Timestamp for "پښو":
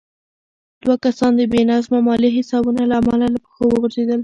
3.43-3.63